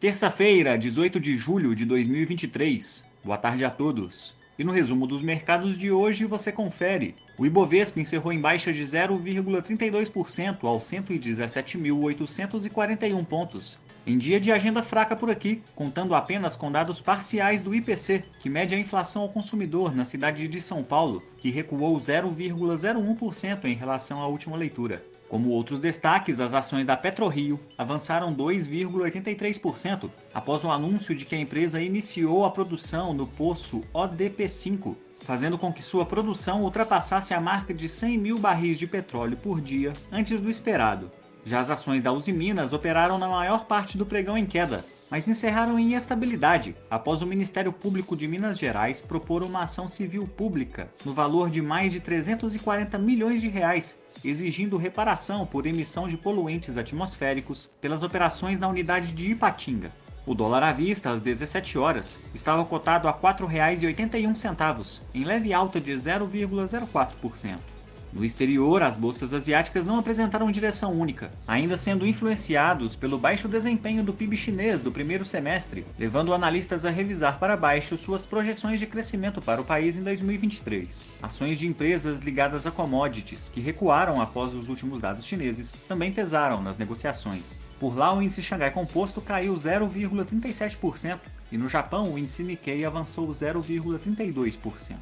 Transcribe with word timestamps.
Terça-feira, 0.00 0.78
18 0.78 1.18
de 1.18 1.36
julho 1.36 1.74
de 1.74 1.84
2023. 1.84 3.04
Boa 3.24 3.36
tarde 3.36 3.64
a 3.64 3.70
todos. 3.70 4.32
E 4.56 4.62
no 4.62 4.70
resumo 4.70 5.08
dos 5.08 5.22
mercados 5.22 5.76
de 5.76 5.90
hoje 5.90 6.24
você 6.24 6.52
confere. 6.52 7.16
O 7.36 7.44
Ibovespa 7.44 7.98
encerrou 7.98 8.32
em 8.32 8.40
baixa 8.40 8.72
de 8.72 8.80
0,32% 8.80 10.58
aos 10.62 10.84
117.841 10.84 13.24
pontos. 13.24 13.76
Em 14.06 14.16
dia 14.16 14.38
de 14.38 14.52
agenda 14.52 14.84
fraca 14.84 15.16
por 15.16 15.32
aqui, 15.32 15.64
contando 15.74 16.14
apenas 16.14 16.54
com 16.54 16.70
dados 16.70 17.00
parciais 17.00 17.60
do 17.60 17.74
IPC, 17.74 18.22
que 18.38 18.48
mede 18.48 18.76
a 18.76 18.78
inflação 18.78 19.22
ao 19.22 19.28
consumidor 19.28 19.96
na 19.96 20.04
cidade 20.04 20.46
de 20.46 20.60
São 20.60 20.84
Paulo, 20.84 21.24
que 21.38 21.50
recuou 21.50 21.96
0,01% 21.96 23.64
em 23.64 23.74
relação 23.74 24.22
à 24.22 24.28
última 24.28 24.56
leitura. 24.56 25.02
Como 25.28 25.50
outros 25.50 25.78
destaques, 25.78 26.40
as 26.40 26.54
ações 26.54 26.86
da 26.86 26.96
PetroRio 26.96 27.60
avançaram 27.76 28.34
2,83% 28.34 30.08
após 30.32 30.64
o 30.64 30.70
anúncio 30.70 31.14
de 31.14 31.26
que 31.26 31.34
a 31.34 31.38
empresa 31.38 31.82
iniciou 31.82 32.46
a 32.46 32.50
produção 32.50 33.12
no 33.12 33.26
poço 33.26 33.84
ODP5, 33.94 34.96
fazendo 35.20 35.58
com 35.58 35.70
que 35.70 35.82
sua 35.82 36.06
produção 36.06 36.62
ultrapassasse 36.62 37.34
a 37.34 37.40
marca 37.40 37.74
de 37.74 37.88
100 37.88 38.16
mil 38.16 38.38
barris 38.38 38.78
de 38.78 38.86
petróleo 38.86 39.36
por 39.36 39.60
dia 39.60 39.92
antes 40.10 40.40
do 40.40 40.48
esperado. 40.48 41.10
Já 41.44 41.60
as 41.60 41.68
ações 41.68 42.02
da 42.02 42.12
Uzi 42.12 42.32
Minas 42.32 42.72
operaram 42.72 43.18
na 43.18 43.28
maior 43.28 43.66
parte 43.66 43.98
do 43.98 44.06
pregão 44.06 44.36
em 44.36 44.46
queda, 44.46 44.84
mas 45.10 45.28
encerraram 45.28 45.78
em 45.78 45.94
estabilidade 45.94 46.74
após 46.90 47.22
o 47.22 47.26
Ministério 47.26 47.72
Público 47.72 48.16
de 48.16 48.28
Minas 48.28 48.58
Gerais 48.58 49.00
propor 49.00 49.42
uma 49.42 49.62
ação 49.62 49.88
civil 49.88 50.26
pública 50.26 50.90
no 51.04 51.14
valor 51.14 51.50
de 51.50 51.62
mais 51.62 51.92
de 51.92 52.00
340 52.00 52.98
milhões 52.98 53.40
de 53.40 53.48
reais, 53.48 54.00
exigindo 54.24 54.76
reparação 54.76 55.46
por 55.46 55.66
emissão 55.66 56.06
de 56.06 56.16
poluentes 56.16 56.76
atmosféricos 56.76 57.70
pelas 57.80 58.02
operações 58.02 58.60
na 58.60 58.68
unidade 58.68 59.12
de 59.12 59.30
Ipatinga. 59.30 59.92
O 60.26 60.34
dólar 60.34 60.62
à 60.62 60.72
vista, 60.72 61.10
às 61.10 61.22
17 61.22 61.78
horas, 61.78 62.20
estava 62.34 62.62
cotado 62.62 63.08
a 63.08 63.12
R$ 63.12 63.18
4,81, 63.18 65.00
em 65.14 65.24
leve 65.24 65.54
alta 65.54 65.80
de 65.80 65.90
0,04%. 65.92 67.77
No 68.10 68.24
exterior, 68.24 68.82
as 68.82 68.96
bolsas 68.96 69.34
asiáticas 69.34 69.84
não 69.84 69.98
apresentaram 69.98 70.50
direção 70.50 70.92
única, 70.92 71.30
ainda 71.46 71.76
sendo 71.76 72.06
influenciados 72.06 72.96
pelo 72.96 73.18
baixo 73.18 73.46
desempenho 73.46 74.02
do 74.02 74.14
PIB 74.14 74.36
chinês 74.36 74.80
do 74.80 74.90
primeiro 74.90 75.26
semestre, 75.26 75.84
levando 75.98 76.32
analistas 76.32 76.86
a 76.86 76.90
revisar 76.90 77.38
para 77.38 77.56
baixo 77.56 77.98
suas 77.98 78.24
projeções 78.24 78.80
de 78.80 78.86
crescimento 78.86 79.42
para 79.42 79.60
o 79.60 79.64
país 79.64 79.96
em 79.96 80.02
2023. 80.02 81.06
Ações 81.22 81.58
de 81.58 81.68
empresas 81.68 82.20
ligadas 82.20 82.66
a 82.66 82.70
commodities, 82.70 83.48
que 83.48 83.60
recuaram 83.60 84.22
após 84.22 84.54
os 84.54 84.70
últimos 84.70 85.02
dados 85.02 85.26
chineses, 85.26 85.76
também 85.86 86.10
pesaram 86.10 86.62
nas 86.62 86.78
negociações. 86.78 87.58
Por 87.78 87.96
lá, 87.96 88.12
o 88.14 88.22
índice 88.22 88.42
Xangai 88.42 88.70
Composto 88.70 89.20
caiu 89.20 89.52
0,37% 89.52 91.18
e 91.52 91.58
no 91.58 91.68
Japão 91.68 92.12
o 92.12 92.18
índice 92.18 92.42
Nikkei 92.42 92.84
avançou 92.84 93.28
0,32%. 93.28 94.96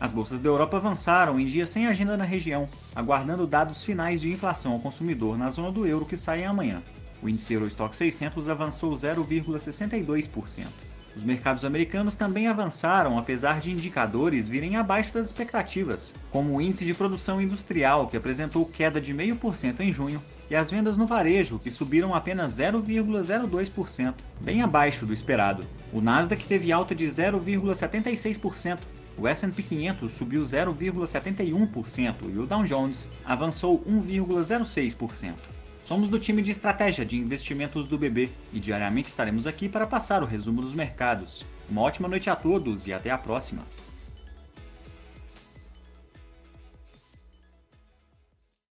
As 0.00 0.12
bolsas 0.12 0.40
da 0.40 0.48
Europa 0.48 0.76
avançaram 0.76 1.38
em 1.38 1.46
dia 1.46 1.64
sem 1.64 1.86
agenda 1.86 2.16
na 2.16 2.24
região, 2.24 2.68
aguardando 2.94 3.46
dados 3.46 3.82
finais 3.82 4.20
de 4.20 4.32
inflação 4.32 4.72
ao 4.72 4.80
consumidor 4.80 5.38
na 5.38 5.50
zona 5.50 5.70
do 5.70 5.86
euro 5.86 6.04
que 6.04 6.16
saem 6.16 6.46
amanhã. 6.46 6.82
O 7.22 7.28
índice 7.28 7.54
Eurostock 7.54 7.94
600 7.96 8.50
avançou 8.50 8.92
0,62%. 8.92 10.66
Os 11.16 11.22
mercados 11.22 11.64
americanos 11.64 12.16
também 12.16 12.48
avançaram, 12.48 13.16
apesar 13.18 13.60
de 13.60 13.70
indicadores 13.70 14.48
virem 14.48 14.76
abaixo 14.76 15.14
das 15.14 15.28
expectativas, 15.28 16.12
como 16.30 16.52
o 16.54 16.60
índice 16.60 16.84
de 16.84 16.92
produção 16.92 17.40
industrial, 17.40 18.08
que 18.08 18.16
apresentou 18.16 18.66
queda 18.66 19.00
de 19.00 19.14
0,5% 19.14 19.80
em 19.80 19.92
junho, 19.92 20.20
e 20.50 20.56
as 20.56 20.70
vendas 20.70 20.98
no 20.98 21.06
varejo, 21.06 21.58
que 21.58 21.70
subiram 21.70 22.14
apenas 22.14 22.58
0,02%, 22.58 24.14
bem 24.40 24.60
abaixo 24.60 25.06
do 25.06 25.14
esperado. 25.14 25.64
O 25.92 26.00
Nasdaq 26.00 26.44
teve 26.44 26.72
alta 26.72 26.94
de 26.94 27.06
0,76%, 27.06 28.80
o 29.16 29.28
S&P 29.28 29.62
500 29.62 30.12
subiu 30.12 30.42
0,71% 30.42 32.14
e 32.32 32.38
o 32.38 32.46
Dow 32.46 32.64
Jones 32.64 33.08
avançou 33.24 33.82
1,06%. 33.84 35.34
Somos 35.80 36.08
do 36.08 36.18
time 36.18 36.40
de 36.40 36.50
estratégia 36.50 37.04
de 37.04 37.18
investimentos 37.18 37.86
do 37.86 37.98
BB 37.98 38.30
e 38.52 38.58
diariamente 38.58 39.08
estaremos 39.08 39.46
aqui 39.46 39.68
para 39.68 39.86
passar 39.86 40.22
o 40.22 40.26
resumo 40.26 40.62
dos 40.62 40.72
mercados. 40.72 41.44
Uma 41.68 41.82
ótima 41.82 42.08
noite 42.08 42.30
a 42.30 42.36
todos 42.36 42.86
e 42.86 42.92
até 42.92 43.10
a 43.10 43.18
próxima! 43.18 43.62